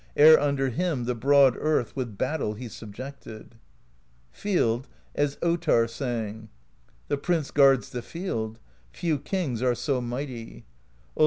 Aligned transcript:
Ere 0.15 0.39
under 0.39 0.69
him 0.69 1.05
the 1.05 1.13
broad 1.13 1.55
Earth 1.59 1.95
With 1.95 2.17
battle 2.17 2.55
he 2.55 2.67
subjected. 2.67 3.53
Field, 4.31 4.87
as 5.13 5.35
Ottarr 5.43 5.87
sang: 5.87 6.49
The 7.07 7.17
Prince 7.17 7.51
guards 7.51 7.91
the 7.91 8.01
Field: 8.01 8.57
Few 8.91 9.19
kings 9.19 9.61
are 9.61 9.75
so 9.75 10.01
mighty;' 10.01 10.45
See 10.55 10.55
page 11.09 11.13
loo. 11.17 11.19